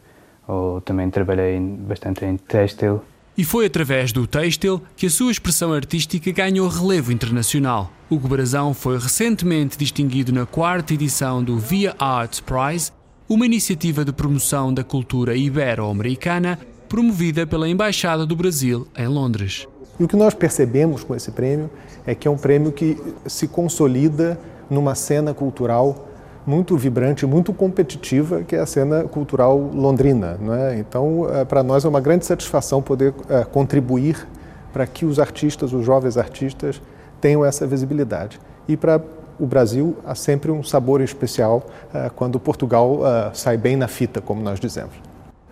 [0.46, 3.00] ou também trabalhei bastante em têxtil.
[3.38, 7.92] E foi através do têxtil que a sua expressão artística ganhou relevo internacional.
[8.10, 12.92] Hugo Brazão foi recentemente distinguido na quarta edição do Via Arts Prize,
[13.28, 16.58] uma iniciativa de promoção da cultura ibero-americana
[16.88, 19.66] promovida pela Embaixada do Brasil em Londres.
[19.98, 21.70] E o que nós percebemos com esse prêmio
[22.06, 26.06] é que é um prêmio que se consolida numa cena cultural
[26.46, 30.38] muito vibrante, muito competitiva, que é a cena cultural londrina.
[30.40, 30.78] Não é?
[30.78, 34.26] Então, é, para nós é uma grande satisfação poder é, contribuir
[34.72, 36.80] para que os artistas, os jovens artistas,
[37.20, 38.38] tenham essa visibilidade.
[38.68, 39.00] E para
[39.40, 43.00] o Brasil há sempre um sabor especial uh, quando Portugal
[43.32, 44.94] sai bem na fita, como nós dizemos.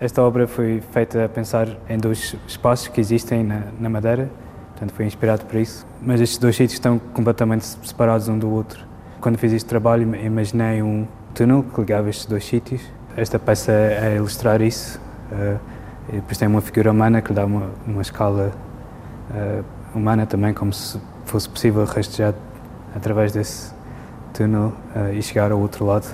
[0.00, 4.28] Esta obra foi feita a pensar em dois espaços que existem na, na Madeira,
[4.70, 8.84] portanto foi inspirado por isso, mas estes dois sítios estão completamente separados um do outro.
[9.20, 12.82] Quando fiz este trabalho, imaginei um túnel que ligava estes dois sítios.
[13.16, 15.00] Esta peça é ilustrar isso.
[15.32, 15.58] Uh,
[16.10, 18.52] e depois tem uma figura humana que dá uma, uma escala
[19.94, 22.34] humana também, como se fosse possível rastejar
[22.94, 23.72] através desse
[24.32, 26.06] túnel uh, e chegar ao outro lado.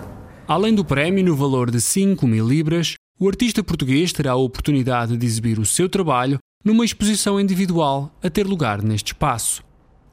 [0.47, 5.15] Além do prémio no valor de 5 mil libras, o artista português terá a oportunidade
[5.15, 9.63] de exibir o seu trabalho numa exposição individual a ter lugar neste espaço.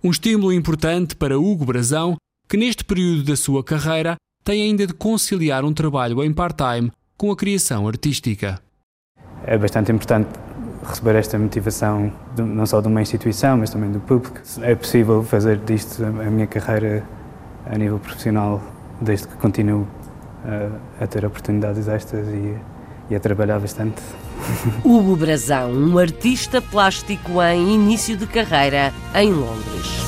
[0.03, 2.17] Um estímulo importante para Hugo Brazão,
[2.49, 7.31] que neste período da sua carreira tem ainda de conciliar um trabalho em part-time com
[7.31, 8.61] a criação artística.
[9.45, 10.27] É bastante importante
[10.85, 14.41] receber esta motivação não só de uma instituição, mas também do público.
[14.61, 17.07] É possível fazer disto a minha carreira
[17.65, 18.61] a nível profissional
[18.99, 19.87] desde que continuo
[20.43, 22.57] a, a ter oportunidades destas e,
[23.09, 24.01] e a trabalhar bastante.
[24.83, 30.07] Hugo Brazão, um artista plástico em início de carreira em Londres.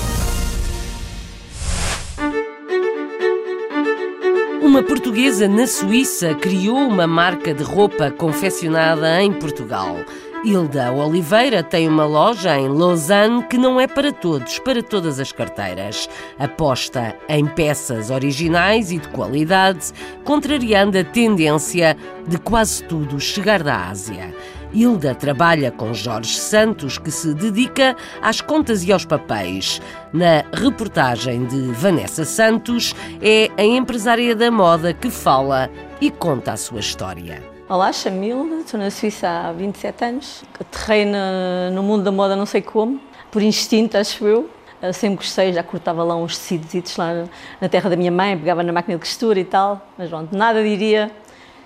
[4.62, 9.98] Uma portuguesa na Suíça criou uma marca de roupa confeccionada em Portugal.
[10.44, 15.34] Hilda Oliveira tem uma loja em Lausanne que não é para todos, para todas as
[15.34, 16.10] carteiras.
[16.40, 19.92] Aposta em peças originais e de qualidade,
[20.24, 24.34] contrariando a tendência de quase tudo chegar da Ásia.
[24.74, 29.82] Hilda trabalha com Jorge Santos, que se dedica às contas e aos papéis.
[30.14, 36.58] Na reportagem de Vanessa Santos, é a empresária da moda que fala e conta a
[36.58, 37.59] sua história.
[37.72, 40.44] Olá, chamo Hilda, estou na Suíça há 27 anos.
[40.60, 41.06] Aterrei
[41.72, 44.50] no mundo da moda não sei como, por instinto, acho eu.
[44.82, 47.28] eu sempre gostei, já cortava lá uns tecidos lá
[47.62, 50.64] na terra da minha mãe, pegava na máquina de costura e tal, mas pronto, nada
[50.64, 51.12] diria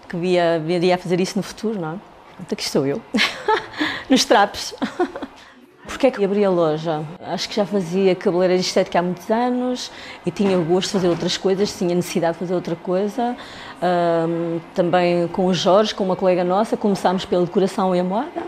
[0.10, 1.96] que via, viria a fazer isso no futuro, não é?
[2.34, 3.02] Então aqui estou eu,
[4.10, 4.76] nos trapos.
[5.86, 7.04] Porquê é que abri a loja?
[7.20, 9.92] Acho que já fazia cabeleireira estética há muitos anos
[10.26, 13.36] e tinha o gosto de fazer outras coisas, tinha necessidade de fazer outra coisa.
[14.74, 18.44] Também com o Jorge, com uma colega nossa, começámos pela decoração e a moda.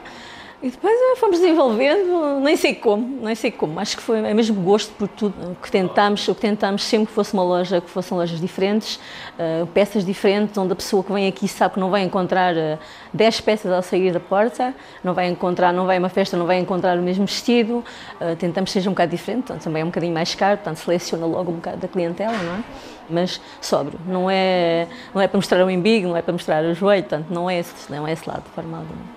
[0.64, 3.80] E depois eh, fomos desenvolvendo, nem sei como, nem sei como.
[3.80, 5.52] Acho que foi é mesmo gosto por tudo.
[5.52, 8.96] O que tentámos, o que tentámos sempre que fosse uma loja, que fossem lojas diferentes,
[9.38, 12.58] uh, peças diferentes, onde a pessoa que vem aqui sabe que não vai encontrar uh,
[12.58, 12.80] eh,
[13.14, 16.46] 10 peças ao sair da porta, não vai encontrar, não vai a uma festa, não
[16.46, 17.84] vai encontrar o mesmo vestido.
[18.20, 21.26] Uh, tentamos seja um bocado diferente, então, também é um bocadinho mais caro, portanto seleciona
[21.26, 22.64] logo um bocado da clientela, não é?
[23.10, 26.74] Mas sóbrio, não é, não é para mostrar o embigo, não é para mostrar o
[26.74, 29.15] joelho, portanto não é esse, não é esse lado de forma alguma.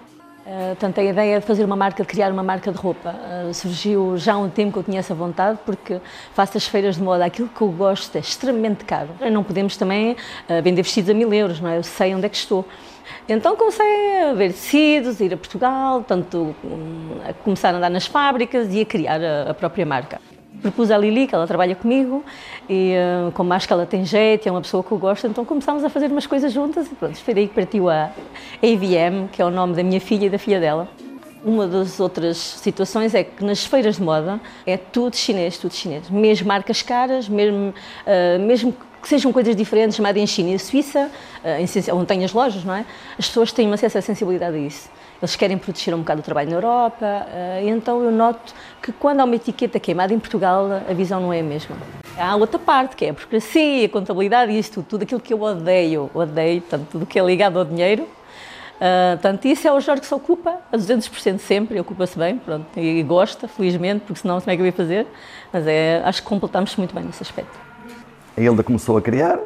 [0.48, 3.52] Uh, portanto, a ideia de fazer uma marca, de criar uma marca de roupa, uh,
[3.52, 6.00] surgiu já há um tempo que eu tinha essa vontade, porque
[6.32, 9.10] faço as feiras de moda, aquilo que eu gosto é extremamente caro.
[9.30, 11.76] Não podemos também uh, vender vestidos a mil euros, não é?
[11.76, 12.64] Eu sei onde é que estou.
[13.28, 17.90] Então comecei a ver tecidos, a ir a Portugal, tanto um, a começar a andar
[17.90, 20.18] nas fábricas e a criar a própria marca.
[20.60, 22.24] Propus à Lili, que ela trabalha comigo,
[22.68, 22.94] e
[23.28, 25.84] uh, como acho que ela tem jeito, é uma pessoa que eu gosto, então começámos
[25.84, 28.10] a fazer umas coisas juntas e pronto, foi daí que partiu a
[28.62, 30.88] AVM, que é o nome da minha filha e da filha dela.
[31.44, 36.10] Uma das outras situações é que nas feiras de moda é tudo chinês, tudo chinês.
[36.10, 41.08] Mesmo marcas caras, mesmo, uh, mesmo que sejam coisas diferentes, chamada em China e Suíça,
[41.44, 42.84] uh, onde tem as lojas, não é?
[43.16, 44.90] As pessoas têm acesso à sensibilidade a isso.
[45.20, 49.20] Eles querem proteger um bocado o trabalho na Europa, uh, então eu noto que quando
[49.20, 51.76] há uma etiqueta queimada em Portugal, a visão não é a mesma.
[52.16, 56.10] Há outra parte, que é a burocracia, a contabilidade isto, tudo aquilo que eu odeio,
[56.14, 58.06] odeio, tanto tudo que é ligado ao dinheiro,
[58.78, 62.66] Uh, portanto, isso é o Jorge que se ocupa a 200% sempre, ocupa-se bem, pronto,
[62.78, 65.06] e gosta, felizmente, porque senão como é que eu ia fazer?
[65.52, 67.58] Mas é, acho que completamos muito bem nesse aspecto.
[68.36, 69.40] A Hilda começou a criar,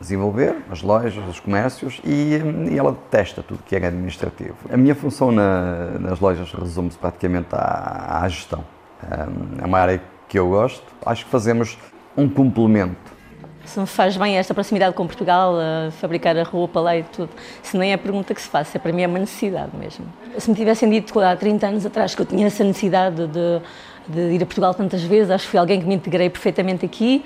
[0.00, 4.56] desenvolver as lojas, os comércios e, e ela testa tudo que é administrativo.
[4.70, 8.64] A minha função na, nas lojas resume-se praticamente à, à gestão.
[9.60, 10.84] É uma área que eu gosto.
[11.04, 11.78] Acho que fazemos
[12.16, 13.18] um complemento
[13.68, 17.28] se me faz bem esta proximidade com Portugal, a fabricar a roupa lá e tudo,
[17.62, 20.06] se nem é a pergunta que se faz, é para mim é uma necessidade mesmo.
[20.38, 23.60] Se me tivessem dito há 30 anos atrás que eu tinha essa necessidade de,
[24.08, 27.22] de ir a Portugal tantas vezes, acho que fui alguém que me integrei perfeitamente aqui,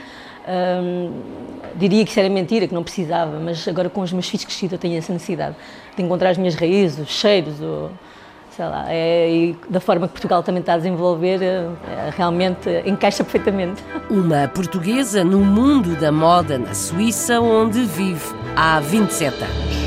[1.76, 4.72] diria que isso era mentira, que não precisava, mas agora com os meus filhos crescidos
[4.72, 5.56] eu tenho essa necessidade
[5.96, 7.90] de encontrar as minhas raízes, os cheiros, o,
[8.56, 11.68] sei lá, é, e da forma que Portugal também está a desenvolver, é,
[12.16, 13.82] realmente encaixa perfeitamente.
[14.10, 19.81] Uma portuguesa no mundo da moda na Suíça, onde vive há 27 anos.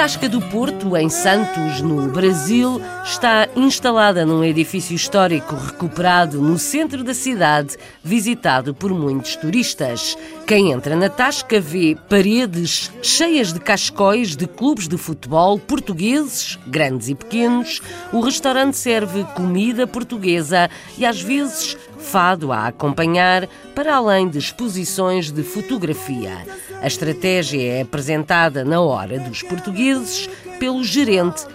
[0.00, 7.04] Tasca do Porto, em Santos, no Brasil, está instalada num edifício histórico recuperado no centro
[7.04, 10.16] da cidade, visitado por muitos turistas.
[10.46, 17.10] Quem entra na Tasca vê paredes cheias de cascóis de clubes de futebol portugueses, grandes
[17.10, 17.82] e pequenos.
[18.10, 25.30] O restaurante serve comida portuguesa e às vezes fado a acompanhar, para além de exposições
[25.30, 26.38] de fotografia.
[26.82, 30.28] A estratégia é apresentada na hora dos portugueses
[30.58, 31.46] pelo gerente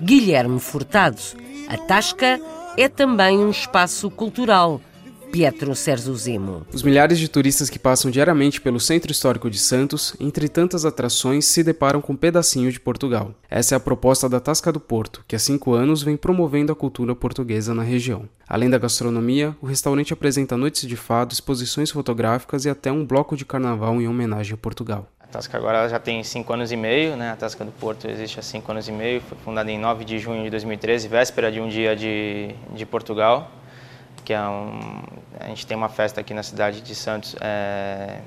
[0.00, 1.20] Guilherme Furtado.
[1.68, 2.40] A Tasca
[2.76, 4.80] é também um espaço cultural
[5.30, 6.66] Pietro Zemo.
[6.72, 11.44] Os milhares de turistas que passam diariamente pelo Centro Histórico de Santos, entre tantas atrações,
[11.44, 13.32] se deparam com um pedacinho de Portugal.
[13.48, 16.76] Essa é a proposta da Tasca do Porto, que há cinco anos vem promovendo a
[16.76, 18.28] cultura portuguesa na região.
[18.48, 23.36] Além da gastronomia, o restaurante apresenta noites de fado, exposições fotográficas e até um bloco
[23.36, 25.06] de carnaval em homenagem a Portugal.
[25.20, 27.30] A Tasca agora já tem cinco anos e meio, né?
[27.30, 30.18] A Tasca do Porto existe há cinco anos e meio, foi fundada em 9 de
[30.18, 33.59] junho de 2013, véspera de um dia de, de Portugal
[34.30, 35.02] que é um,
[35.40, 38.20] a gente tem uma festa aqui na cidade de Santos é,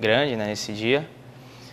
[0.00, 1.08] grande né, nesse dia.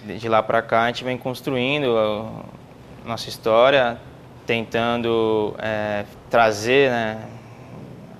[0.06, 4.00] De lá para cá a gente vem construindo a nossa história,
[4.46, 7.26] tentando é, trazer né,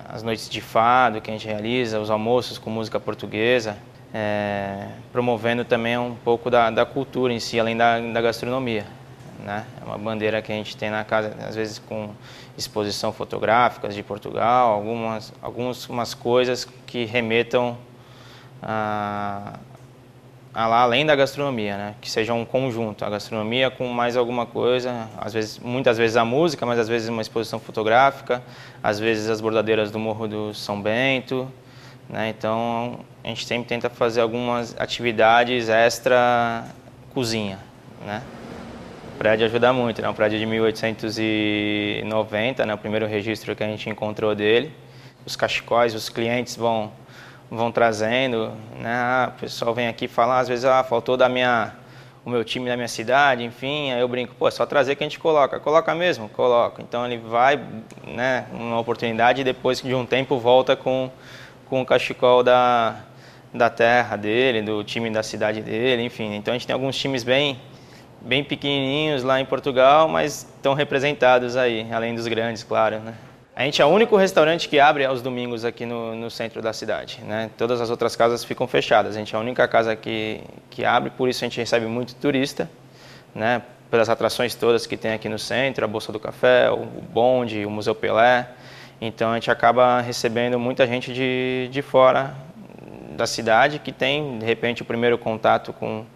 [0.08, 3.76] as noites de fado que a gente realiza, os almoços com música portuguesa,
[4.12, 8.84] é, promovendo também um pouco da, da, cultura em si, além da, da gastronomia.
[9.38, 9.64] Né?
[9.80, 12.10] É uma bandeira que a gente tem na casa, às vezes com
[12.56, 17.78] exposição fotográficas de Portugal, algumas, algumas coisas que remetam
[18.60, 19.54] a,
[20.52, 21.94] a lá além da gastronomia, né?
[22.00, 26.24] que seja um conjunto, a gastronomia com mais alguma coisa, às vezes, muitas vezes a
[26.24, 28.42] música, mas às vezes uma exposição fotográfica,
[28.82, 31.48] às vezes as bordadeiras do Morro do São Bento,
[32.08, 32.28] né?
[32.28, 36.64] então a gente sempre tenta fazer algumas atividades extra
[37.14, 37.58] cozinha,
[38.04, 38.22] né?
[39.18, 40.08] Prédio ajuda muito, né?
[40.08, 42.72] Um prédio de 1890, né?
[42.72, 44.72] O primeiro registro que a gente encontrou dele.
[45.26, 46.92] Os cachecóis, os clientes vão
[47.50, 48.94] vão trazendo, né?
[48.94, 51.72] Ah, o pessoal vem aqui falar, às vezes, ah, faltou da minha
[52.24, 55.02] o meu time da minha cidade, enfim, aí eu brinco, pô, é só trazer que
[55.02, 55.58] a gente coloca.
[55.58, 56.28] Coloca mesmo?
[56.28, 56.82] Coloca.
[56.82, 57.58] Então ele vai,
[58.06, 61.10] né, uma oportunidade e depois de um tempo volta com,
[61.66, 62.96] com o cachecol da,
[63.52, 66.34] da terra dele, do time da cidade dele, enfim.
[66.34, 67.58] Então a gente tem alguns times bem
[68.20, 73.14] bem pequenininhos lá em Portugal, mas estão representados aí, além dos grandes, claro, né?
[73.54, 76.72] A gente é o único restaurante que abre aos domingos aqui no, no, centro da
[76.72, 77.20] cidade.
[77.24, 77.50] Né?
[77.58, 79.16] Todas as outras casas ficam fechadas.
[79.16, 80.40] A gente é a única casa que,
[80.70, 82.70] que abre, por isso a gente recebe muito turista,
[83.34, 83.60] né?
[83.90, 87.70] pelas atrações todas que tem aqui no centro, a Bolsa do Café, o Bonde, o
[87.70, 88.48] Museu Pelé.
[89.00, 92.36] Então a gente acaba recebendo muita gente de, de fora
[93.16, 96.06] da cidade que tem, de repente, o primeiro contato com,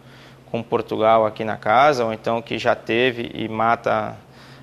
[0.52, 4.14] com Portugal aqui na casa, ou então que já teve e mata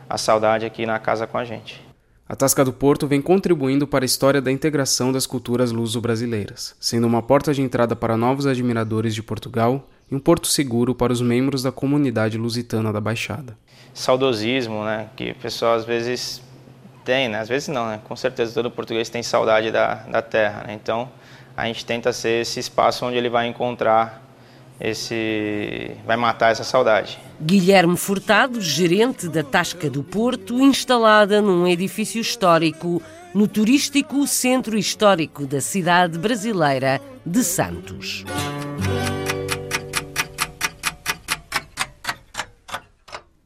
[0.08, 1.84] a saudade aqui na casa com a gente.
[2.28, 7.08] A Tasca do Porto vem contribuindo para a história da integração das culturas luso-brasileiras, sendo
[7.08, 11.22] uma porta de entrada para novos admiradores de Portugal e um porto seguro para os
[11.22, 13.58] membros da comunidade lusitana da Baixada.
[13.92, 16.40] Saudosismo, né, que o pessoal às vezes
[17.04, 17.40] tem, né?
[17.40, 18.00] às vezes não, né?
[18.08, 20.74] com certeza todo português tem saudade da, da terra, né?
[20.80, 21.10] então
[21.58, 24.29] a gente tenta ser esse espaço onde ele vai encontrar
[24.80, 27.20] esse vai matar essa saudade.
[27.42, 33.02] Guilherme Furtado, gerente da Tasca do Porto, instalada num edifício histórico
[33.34, 38.26] no turístico centro histórico da cidade brasileira de Santos.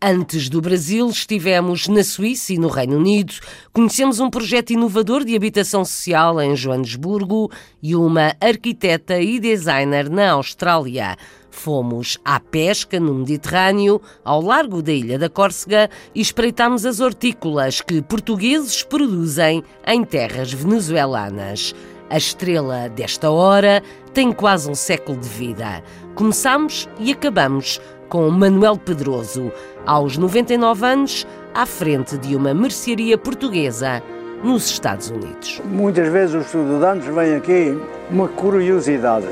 [0.05, 3.35] Antes do Brasil, estivemos na Suíça e no Reino Unido.
[3.71, 7.49] Conhecemos um projeto inovador de habitação social em Joanesburgo
[7.81, 11.15] e uma arquiteta e designer na Austrália.
[11.49, 17.79] Fomos à pesca no Mediterrâneo, ao largo da ilha da Córcega, e espreitámos as hortícolas
[17.79, 21.73] que portugueses produzem em terras venezuelanas.
[22.09, 23.81] A estrela desta hora
[24.13, 25.81] tem quase um século de vida.
[26.13, 27.79] Começamos e acabamos
[28.13, 29.51] com Manuel Pedroso,
[29.87, 34.03] aos 99 anos, à frente de uma mercearia portuguesa
[34.43, 35.59] nos Estados Unidos.
[35.65, 37.75] Muitas vezes os estudantes vêm aqui
[38.11, 39.25] uma curiosidade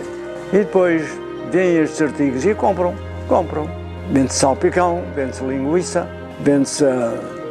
[0.52, 1.04] e depois
[1.52, 2.96] vêm estes artigos e compram,
[3.28, 3.70] compram.
[4.12, 6.10] Vende-se salpicão, vende-se linguiça,
[6.40, 6.84] vende-se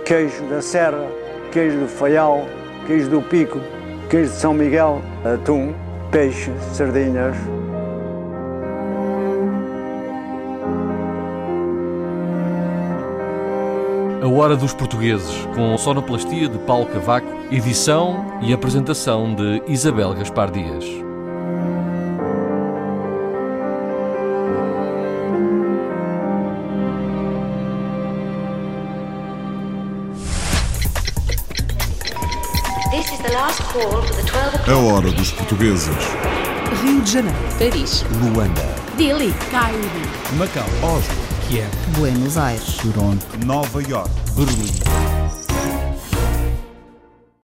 [0.04, 1.06] queijo da serra,
[1.52, 2.44] queijo do faial,
[2.88, 3.60] queijo do Pico,
[4.08, 5.72] queijo de São Miguel, atum,
[6.10, 7.36] peixe, sardinhas.
[14.22, 20.50] A Hora dos Portugueses, com sonoplastia de Paulo Cavaco, edição e apresentação de Isabel Gaspar
[20.50, 20.84] Dias.
[34.68, 35.88] A Hora dos Portugueses.
[36.82, 37.38] Rio de Janeiro.
[37.58, 38.04] Paris.
[38.22, 38.62] Luanda.
[38.98, 39.32] Delhi.
[39.50, 39.80] Cairo.
[40.36, 40.66] Macau.
[40.82, 41.29] Oslo.
[41.50, 41.68] Kiev.
[41.98, 42.76] Buenos Aires.
[42.76, 43.26] Toronto.
[43.44, 44.08] Nova York.
[44.36, 45.49] Berlim.